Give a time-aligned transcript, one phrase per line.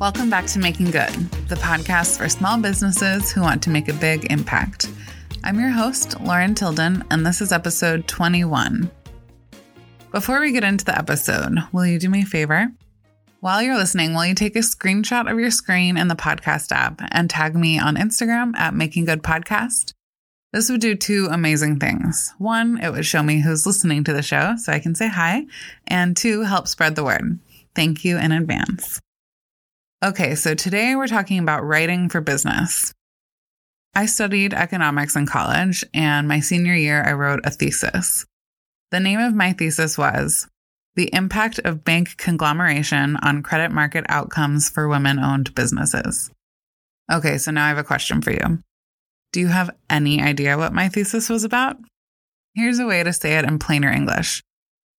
[0.00, 1.12] Welcome back to Making Good,
[1.48, 4.90] the podcast for small businesses who want to make a big impact.
[5.44, 8.90] I'm your host, Lauren Tilden, and this is episode 21.
[10.10, 12.72] Before we get into the episode, will you do me a favor?
[13.40, 17.02] While you're listening, will you take a screenshot of your screen in the podcast app
[17.12, 19.92] and tag me on Instagram at Making Good Podcast?
[20.54, 22.32] This would do two amazing things.
[22.38, 25.44] One, it would show me who's listening to the show so I can say hi,
[25.86, 27.38] and two, help spread the word.
[27.74, 28.98] Thank you in advance.
[30.02, 32.94] Okay, so today we're talking about writing for business.
[33.94, 38.24] I studied economics in college, and my senior year, I wrote a thesis.
[38.92, 40.48] The name of my thesis was
[40.96, 46.30] The Impact of Bank Conglomeration on Credit Market Outcomes for Women Owned Businesses.
[47.12, 48.58] Okay, so now I have a question for you.
[49.34, 51.76] Do you have any idea what my thesis was about?
[52.54, 54.42] Here's a way to say it in plainer English.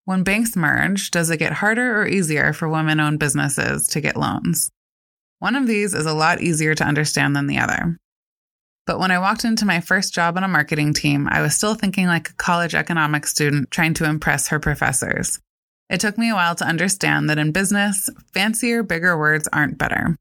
[0.05, 4.15] When banks merge, does it get harder or easier for women owned businesses to get
[4.15, 4.69] loans?
[5.41, 7.97] One of these is a lot easier to understand than the other.
[8.85, 11.73] But when I walked into my first job on a marketing team, I was still
[11.73, 15.39] thinking like a college economics student trying to impress her professors.
[15.89, 20.15] It took me a while to understand that in business, fancier, bigger words aren't better.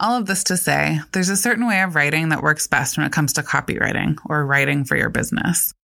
[0.00, 3.06] All of this to say, there's a certain way of writing that works best when
[3.06, 5.74] it comes to copywriting or writing for your business.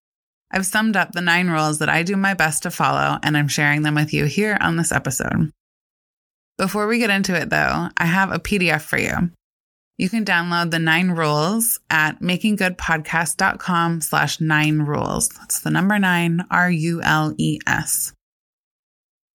[0.50, 3.48] I've summed up the nine rules that I do my best to follow, and I'm
[3.48, 5.52] sharing them with you here on this episode.
[6.58, 9.30] Before we get into it though, I have a PDF for you.
[9.98, 15.28] You can download the nine rules at makinggoodpodcast.com slash nine rules.
[15.28, 18.12] That's the number nine, R U L E S.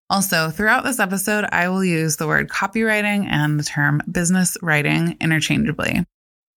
[0.10, 5.18] Also, throughout this episode, I will use the word copywriting and the term business writing
[5.20, 6.06] interchangeably.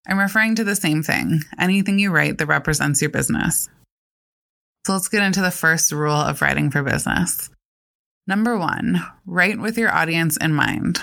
[0.07, 3.69] I'm referring to the same thing anything you write that represents your business.
[4.87, 7.51] So let's get into the first rule of writing for business.
[8.31, 11.01] Number one, write with your audience in mind.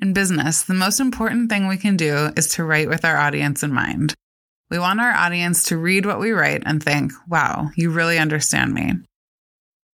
[0.00, 3.62] In business, the most important thing we can do is to write with our audience
[3.62, 4.14] in mind.
[4.70, 8.72] We want our audience to read what we write and think, wow, you really understand
[8.72, 8.94] me.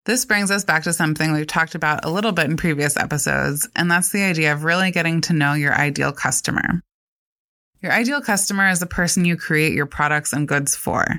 [0.05, 3.67] This brings us back to something we've talked about a little bit in previous episodes,
[3.75, 6.83] and that's the idea of really getting to know your ideal customer.
[7.81, 11.17] Your ideal customer is the person you create your products and goods for.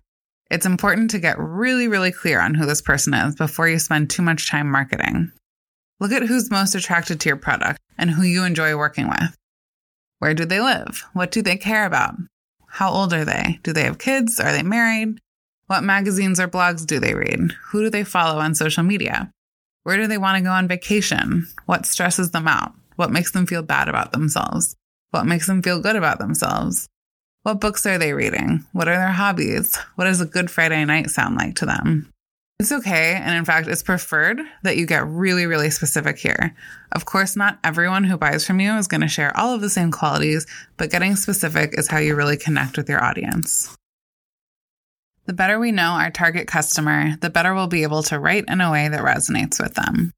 [0.50, 4.10] It's important to get really, really clear on who this person is before you spend
[4.10, 5.30] too much time marketing.
[6.00, 9.36] Look at who's most attracted to your product and who you enjoy working with.
[10.18, 11.04] Where do they live?
[11.12, 12.16] What do they care about?
[12.66, 13.60] How old are they?
[13.62, 14.40] Do they have kids?
[14.40, 15.20] Are they married?
[15.68, 17.52] What magazines or blogs do they read?
[17.68, 19.30] Who do they follow on social media?
[19.84, 21.46] Where do they want to go on vacation?
[21.66, 22.72] What stresses them out?
[22.96, 24.74] What makes them feel bad about themselves?
[25.12, 26.88] What makes them feel good about themselves?
[27.42, 28.66] What books are they reading?
[28.72, 29.74] What are their hobbies?
[29.94, 32.10] What does a good Friday night sound like to them?
[32.58, 33.14] It's okay.
[33.14, 36.54] And in fact, it's preferred that you get really, really specific here.
[36.92, 39.70] Of course, not everyone who buys from you is going to share all of the
[39.70, 40.46] same qualities,
[40.76, 43.74] but getting specific is how you really connect with your audience.
[45.24, 48.60] The better we know our target customer, the better we'll be able to write in
[48.60, 50.12] a way that resonates with them.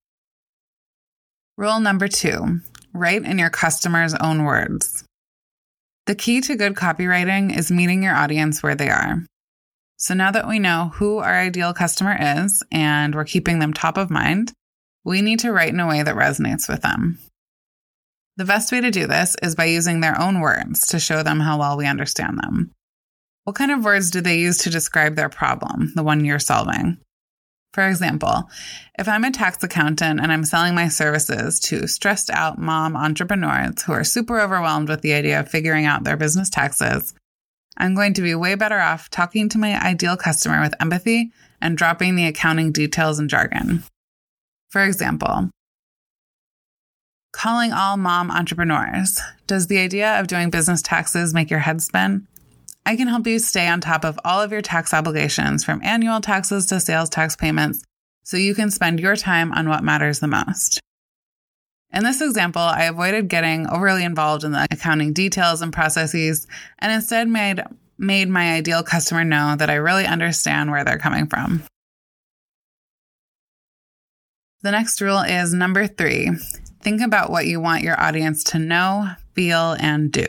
[1.56, 2.60] Rule number two
[2.92, 5.04] write in your customer's own words.
[6.06, 9.25] The key to good copywriting is meeting your audience where they are.
[9.99, 13.96] So now that we know who our ideal customer is and we're keeping them top
[13.96, 14.52] of mind,
[15.04, 17.20] we need to write in a way that resonates with them.
[18.37, 21.38] The best way to do this is by using their own words to show them
[21.38, 22.72] how well we understand them.
[23.44, 26.99] What kind of words do they use to describe their problem, the one you're solving?
[27.72, 28.50] For example,
[28.98, 33.82] if I'm a tax accountant and I'm selling my services to stressed out mom entrepreneurs
[33.82, 37.14] who are super overwhelmed with the idea of figuring out their business taxes,
[37.78, 41.78] I'm going to be way better off talking to my ideal customer with empathy and
[41.78, 43.84] dropping the accounting details and jargon.
[44.68, 45.50] For example,
[47.32, 49.18] Calling all mom entrepreneurs.
[49.46, 52.28] Does the idea of doing business taxes make your head spin?
[52.84, 56.20] I can help you stay on top of all of your tax obligations from annual
[56.20, 57.82] taxes to sales tax payments
[58.25, 60.81] so you can spend your time on what matters the most.
[61.93, 66.46] In this example, I avoided getting overly involved in the accounting details and processes
[66.79, 67.62] and instead made,
[67.99, 71.62] made my ideal customer know that I really understand where they're coming from.
[74.62, 76.31] The next rule is number three
[76.82, 80.26] think about what you want your audience to know, feel, and do.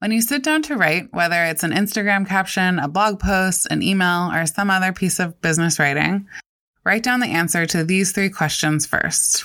[0.00, 3.82] When you sit down to write, whether it's an Instagram caption, a blog post, an
[3.82, 6.28] email, or some other piece of business writing,
[6.84, 9.44] write down the answer to these three questions first.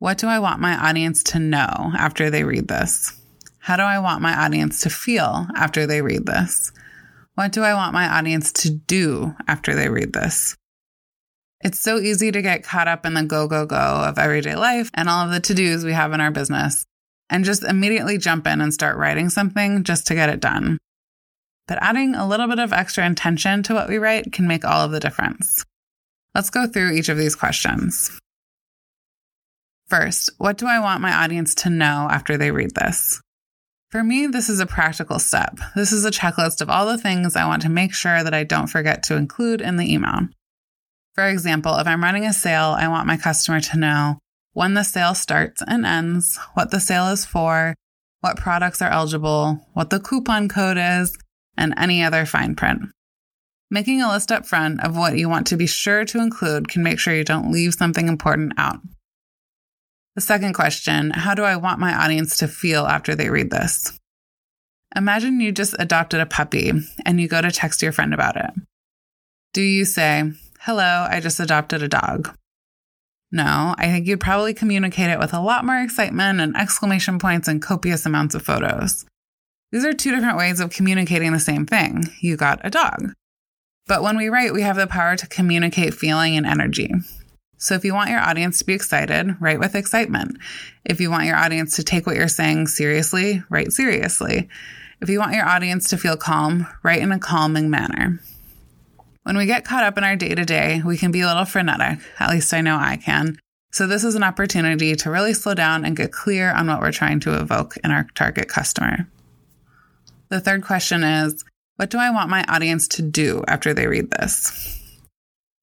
[0.00, 3.16] What do I want my audience to know after they read this?
[3.60, 6.72] How do I want my audience to feel after they read this?
[7.36, 10.56] What do I want my audience to do after they read this?
[11.62, 14.90] It's so easy to get caught up in the go, go, go of everyday life
[14.94, 16.86] and all of the to dos we have in our business
[17.30, 20.78] and just immediately jump in and start writing something just to get it done.
[21.68, 24.84] But adding a little bit of extra intention to what we write can make all
[24.84, 25.64] of the difference.
[26.34, 28.18] Let's go through each of these questions.
[29.88, 33.20] First, what do I want my audience to know after they read this?
[33.90, 35.58] For me, this is a practical step.
[35.74, 38.44] This is a checklist of all the things I want to make sure that I
[38.44, 40.28] don't forget to include in the email.
[41.16, 44.18] For example, if I'm running a sale, I want my customer to know
[44.52, 47.74] when the sale starts and ends, what the sale is for,
[48.20, 51.16] what products are eligible, what the coupon code is,
[51.56, 52.82] and any other fine print.
[53.70, 56.82] Making a list up front of what you want to be sure to include can
[56.82, 58.80] make sure you don't leave something important out.
[60.16, 63.98] The second question How do I want my audience to feel after they read this?
[64.96, 66.72] Imagine you just adopted a puppy
[67.06, 68.50] and you go to text your friend about it.
[69.52, 72.36] Do you say, Hello, I just adopted a dog?
[73.32, 77.46] No, I think you'd probably communicate it with a lot more excitement and exclamation points
[77.46, 79.04] and copious amounts of photos.
[79.70, 82.04] These are two different ways of communicating the same thing.
[82.20, 83.12] You got a dog.
[83.86, 86.92] But when we write, we have the power to communicate feeling and energy.
[87.56, 90.38] So if you want your audience to be excited, write with excitement.
[90.84, 94.48] If you want your audience to take what you're saying seriously, write seriously.
[95.00, 98.20] If you want your audience to feel calm, write in a calming manner.
[99.22, 101.44] When we get caught up in our day to day, we can be a little
[101.44, 101.98] frenetic.
[102.18, 103.38] At least I know I can.
[103.72, 106.90] So, this is an opportunity to really slow down and get clear on what we're
[106.90, 109.08] trying to evoke in our target customer.
[110.28, 111.44] The third question is
[111.76, 114.76] What do I want my audience to do after they read this?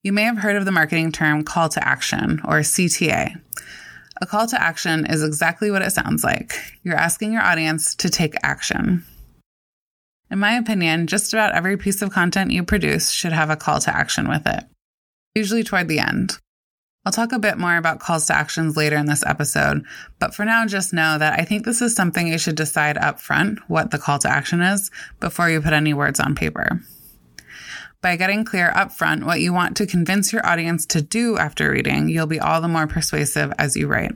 [0.03, 3.41] You may have heard of the marketing term call to action or CTA.
[4.21, 6.53] A call to action is exactly what it sounds like.
[6.83, 9.03] You're asking your audience to take action.
[10.29, 13.79] In my opinion, just about every piece of content you produce should have a call
[13.79, 14.65] to action with it,
[15.35, 16.37] usually toward the end.
[17.05, 19.85] I'll talk a bit more about calls to actions later in this episode,
[20.19, 23.21] but for now, just know that I think this is something you should decide up
[23.21, 24.91] front what the call to action is
[25.21, 26.81] before you put any words on paper.
[28.01, 31.71] By getting clear up front what you want to convince your audience to do after
[31.71, 34.11] reading, you'll be all the more persuasive as you write.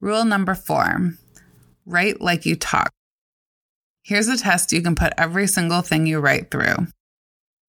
[0.00, 1.12] Rule number four
[1.84, 2.90] write like you talk.
[4.04, 6.88] Here's a test you can put every single thing you write through.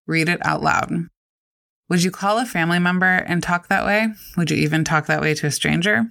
[0.07, 0.91] Read it out loud.
[1.89, 4.07] Would you call a family member and talk that way?
[4.35, 6.05] Would you even talk that way to a stranger?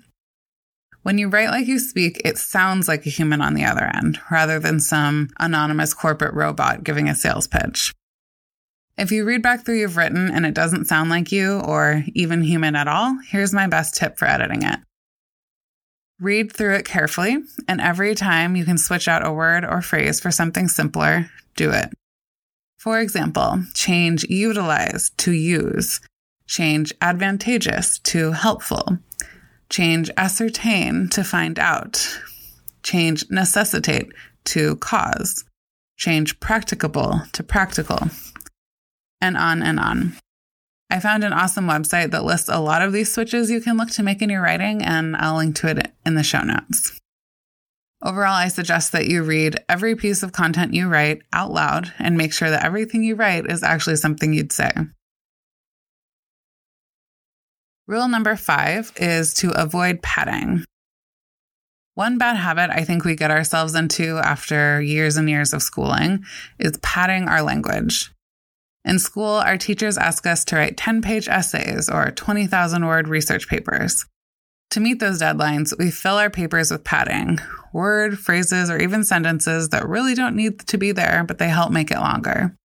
[1.03, 4.21] When you write like you speak, it sounds like a human on the other end
[4.31, 7.93] rather than some anonymous corporate robot giving a sales pitch.
[8.97, 12.43] If you read back through you've written and it doesn't sound like you or even
[12.43, 14.79] human at all, here's my best tip for editing it.
[16.23, 20.21] Read through it carefully, and every time you can switch out a word or phrase
[20.21, 21.93] for something simpler, do it.
[22.79, 26.01] For example, change utilize to use,
[26.47, 28.99] change advantageous to helpful,
[29.69, 32.21] change ascertain to find out,
[32.85, 34.13] change necessitate
[34.45, 35.45] to cause,
[35.97, 37.99] change practicable to practical,
[39.21, 40.13] and on and on.
[40.93, 43.89] I found an awesome website that lists a lot of these switches you can look
[43.93, 47.01] to make in your writing, and I'll link to it in the show notes.
[48.03, 52.19] Overall, I suggest that you read every piece of content you write out loud and
[52.19, 54.71] make sure that everything you write is actually something you'd say.
[57.87, 60.63] Rule number five is to avoid padding.
[61.95, 66.25] One bad habit I think we get ourselves into after years and years of schooling
[66.59, 68.13] is padding our language.
[68.85, 73.49] In school, our teachers ask us to write 10 page essays or 20,000 word research
[73.49, 74.05] papers.
[74.71, 77.39] To meet those deadlines, we fill our papers with padding
[77.73, 81.71] word, phrases, or even sentences that really don't need to be there, but they help
[81.71, 82.57] make it longer.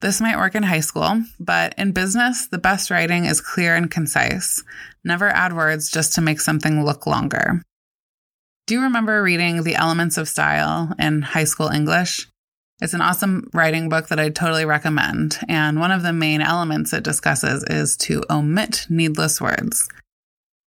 [0.00, 3.90] This might work in high school, but in business, the best writing is clear and
[3.90, 4.62] concise.
[5.04, 7.62] Never add words just to make something look longer.
[8.66, 12.26] Do you remember reading The Elements of Style in high school English?
[12.82, 15.38] It's an awesome writing book that I totally recommend.
[15.48, 19.88] And one of the main elements it discusses is to omit needless words.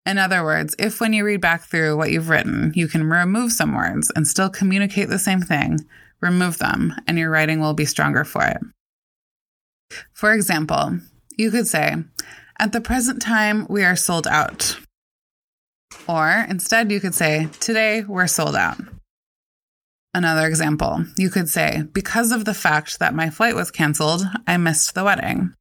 [0.06, 3.52] In other words, if when you read back through what you've written, you can remove
[3.52, 5.86] some words and still communicate the same thing,
[6.22, 8.62] remove them, and your writing will be stronger for it.
[10.14, 11.00] For example,
[11.38, 11.96] you could say,
[12.58, 14.80] At the present time, we are sold out.
[16.08, 18.78] Or instead, you could say, Today, we're sold out.
[20.16, 24.56] Another example, you could say, Because of the fact that my flight was canceled, I
[24.56, 25.54] missed the wedding.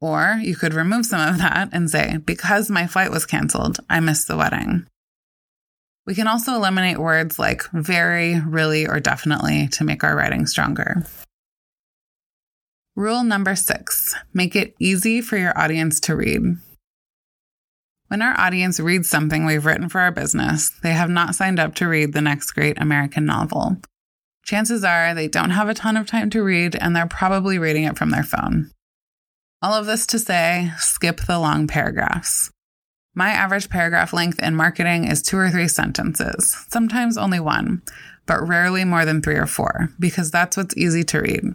[0.00, 3.98] Or you could remove some of that and say, because my flight was canceled, I
[3.98, 4.86] missed the wedding.
[6.06, 11.04] We can also eliminate words like very, really, or definitely to make our writing stronger.
[12.94, 16.42] Rule number six make it easy for your audience to read.
[18.08, 21.74] When our audience reads something we've written for our business, they have not signed up
[21.76, 23.78] to read the next great American novel.
[24.44, 27.82] Chances are they don't have a ton of time to read and they're probably reading
[27.82, 28.70] it from their phone.
[29.60, 32.50] All of this to say, skip the long paragraphs.
[33.12, 37.82] My average paragraph length in marketing is two or three sentences, sometimes only one,
[38.26, 41.54] but rarely more than three or four, because that's what's easy to read.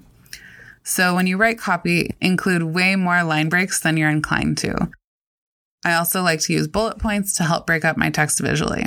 [0.83, 4.89] So when you write copy, include way more line breaks than you're inclined to.
[5.83, 8.85] I also like to use bullet points to help break up my text visually.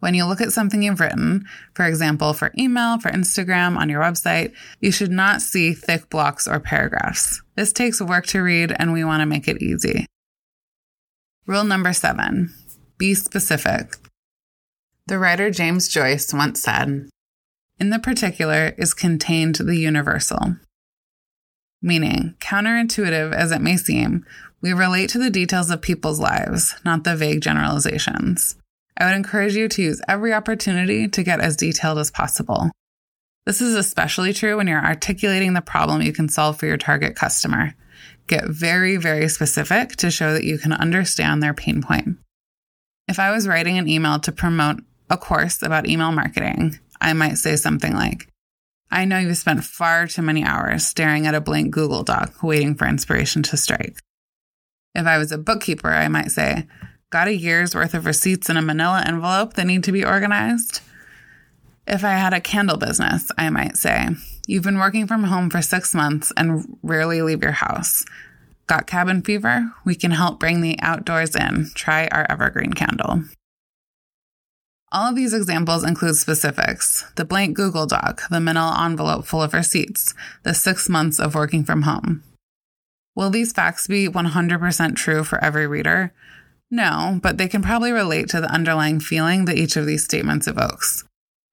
[0.00, 4.02] When you look at something you've written, for example, for email, for Instagram, on your
[4.02, 7.42] website, you should not see thick blocks or paragraphs.
[7.54, 10.06] This takes work to read and we want to make it easy.
[11.46, 12.54] Rule number seven
[12.96, 13.96] be specific.
[15.06, 17.08] The writer James Joyce once said,
[17.78, 20.56] In the particular is contained the universal.
[21.82, 24.26] Meaning, counterintuitive as it may seem,
[24.62, 28.56] we relate to the details of people's lives, not the vague generalizations.
[28.96, 32.70] I would encourage you to use every opportunity to get as detailed as possible.
[33.46, 37.16] This is especially true when you're articulating the problem you can solve for your target
[37.16, 37.74] customer.
[38.26, 42.18] Get very, very specific to show that you can understand their pain point.
[43.08, 47.38] If I was writing an email to promote a course about email marketing, I might
[47.38, 48.28] say something like,
[48.90, 52.74] I know you've spent far too many hours staring at a blank Google Doc waiting
[52.74, 53.98] for inspiration to strike.
[54.94, 56.66] If I was a bookkeeper, I might say,
[57.10, 60.80] Got a year's worth of receipts in a manila envelope that need to be organized?
[61.86, 64.10] If I had a candle business, I might say,
[64.46, 68.04] You've been working from home for six months and rarely leave your house.
[68.66, 69.72] Got cabin fever?
[69.84, 71.70] We can help bring the outdoors in.
[71.74, 73.24] Try our evergreen candle.
[74.92, 79.54] All of these examples include specifics the blank Google Doc, the manila envelope full of
[79.54, 82.24] receipts, the six months of working from home.
[83.20, 86.14] Will these facts be 100% true for every reader?
[86.70, 90.46] No, but they can probably relate to the underlying feeling that each of these statements
[90.48, 91.04] evokes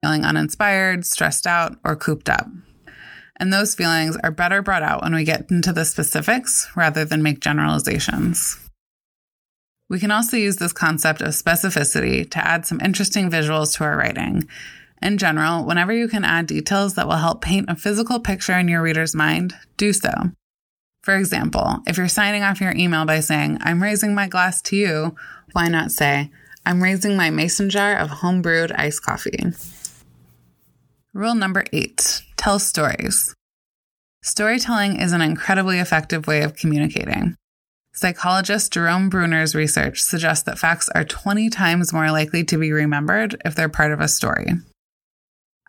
[0.02, 2.46] feeling uninspired, stressed out, or cooped up.
[3.38, 7.22] And those feelings are better brought out when we get into the specifics rather than
[7.22, 8.56] make generalizations.
[9.90, 13.98] We can also use this concept of specificity to add some interesting visuals to our
[13.98, 14.48] writing.
[15.02, 18.68] In general, whenever you can add details that will help paint a physical picture in
[18.68, 20.30] your reader's mind, do so.
[21.08, 24.76] For example, if you're signing off your email by saying, I'm raising my glass to
[24.76, 25.16] you,
[25.52, 26.30] why not say,
[26.66, 29.42] I'm raising my mason jar of homebrewed iced coffee?
[31.14, 33.34] Rule number eight tell stories.
[34.22, 37.36] Storytelling is an incredibly effective way of communicating.
[37.94, 43.40] Psychologist Jerome Bruner's research suggests that facts are 20 times more likely to be remembered
[43.46, 44.48] if they're part of a story.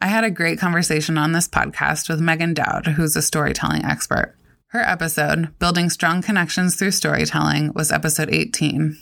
[0.01, 4.35] I had a great conversation on this podcast with Megan Dowd, who's a storytelling expert.
[4.71, 8.99] Her episode, Building Strong Connections Through Storytelling, was episode 18.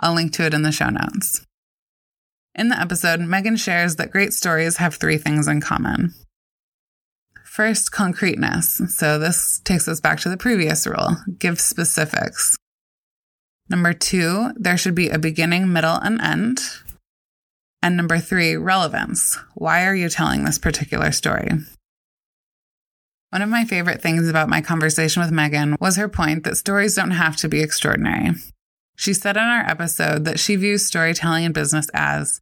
[0.00, 1.44] I'll link to it in the show notes.
[2.54, 6.14] In the episode, Megan shares that great stories have three things in common.
[7.44, 8.80] First, concreteness.
[8.96, 12.56] So this takes us back to the previous rule give specifics.
[13.68, 16.60] Number two, there should be a beginning, middle, and end.
[17.82, 19.38] And number three, relevance.
[19.52, 21.50] Why are you telling this particular story?
[23.30, 26.96] One of my favorite things about my conversation with Megan was her point that stories
[26.96, 28.32] don't have to be extraordinary.
[28.96, 32.40] She said in our episode that she views storytelling in business as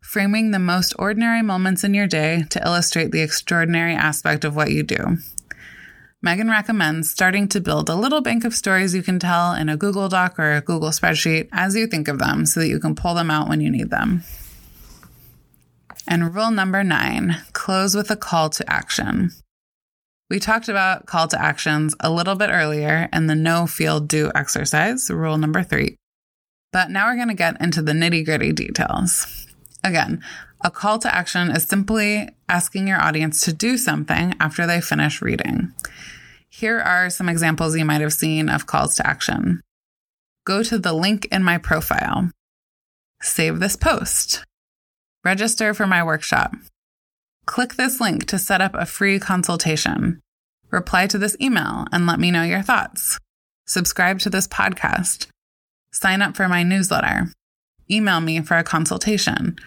[0.00, 4.70] framing the most ordinary moments in your day to illustrate the extraordinary aspect of what
[4.70, 5.18] you do.
[6.22, 9.76] Megan recommends starting to build a little bank of stories you can tell in a
[9.76, 12.94] Google Doc or a Google spreadsheet as you think of them so that you can
[12.94, 14.24] pull them out when you need them.
[16.08, 19.30] And rule number nine close with a call to action.
[20.32, 24.32] We talked about call to actions a little bit earlier in the know feel do
[24.34, 25.96] exercise, rule number three.
[26.72, 29.46] But now we're going to get into the nitty gritty details.
[29.84, 30.22] Again,
[30.64, 35.20] a call to action is simply asking your audience to do something after they finish
[35.20, 35.74] reading.
[36.48, 39.60] Here are some examples you might have seen of calls to action.
[40.46, 42.30] Go to the link in my profile.
[43.20, 44.46] Save this post.
[45.26, 46.54] Register for my workshop.
[47.52, 50.22] Click this link to set up a free consultation.
[50.70, 53.18] Reply to this email and let me know your thoughts.
[53.66, 55.26] Subscribe to this podcast.
[55.92, 57.30] Sign up for my newsletter.
[57.90, 59.58] Email me for a consultation.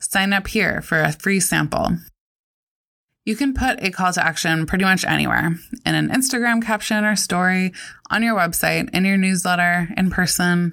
[0.00, 1.98] Sign up here for a free sample.
[3.24, 5.54] You can put a call to action pretty much anywhere
[5.86, 7.72] in an Instagram caption or story,
[8.10, 10.72] on your website, in your newsletter, in person.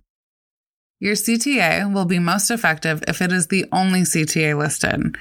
[0.99, 5.15] Your CTA will be most effective if it is the only CTA listed.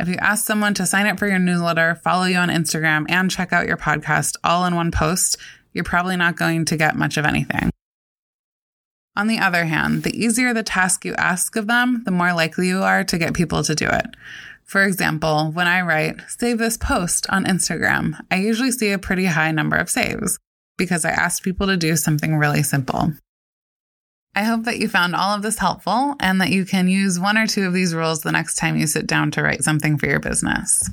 [0.00, 3.30] If you ask someone to sign up for your newsletter, follow you on Instagram, and
[3.30, 5.36] check out your podcast all in one post,
[5.74, 7.68] you're probably not going to get much of anything.
[9.14, 12.68] On the other hand, the easier the task you ask of them, the more likely
[12.68, 14.06] you are to get people to do it.
[14.64, 19.26] For example, when I write, save this post on Instagram, I usually see a pretty
[19.26, 20.38] high number of saves
[20.78, 23.12] because I asked people to do something really simple.
[24.34, 27.36] I hope that you found all of this helpful and that you can use one
[27.36, 30.06] or two of these rules the next time you sit down to write something for
[30.06, 30.88] your business.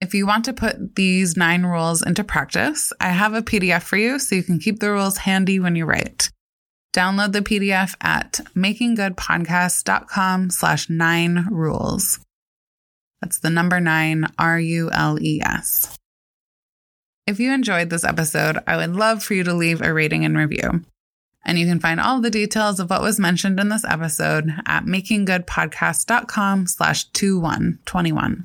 [0.00, 3.98] If you want to put these nine rules into practice, I have a PDF for
[3.98, 6.30] you so you can keep the rules handy when you write.
[6.94, 12.18] Download the PDF at makinggoodpodcast.com slash nine rules.
[13.20, 15.96] That's the number nine, R U L E S.
[17.26, 20.36] If you enjoyed this episode, I would love for you to leave a rating and
[20.36, 20.82] review.
[21.44, 24.84] And you can find all the details of what was mentioned in this episode at
[24.84, 28.44] makinggoodpodcast.com slash 2121.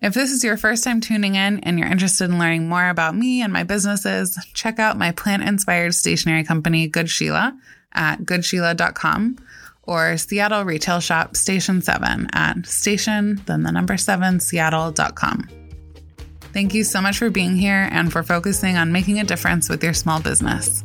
[0.00, 3.14] If this is your first time tuning in and you're interested in learning more about
[3.14, 7.56] me and my businesses, check out my plant inspired stationery company, Good Sheila,
[7.92, 9.38] at goodsheila.com
[9.84, 15.48] or Seattle retail shop Station 7 at station, then the number 7, seattle.com.
[16.52, 19.82] Thank you so much for being here and for focusing on making a difference with
[19.82, 20.84] your small business.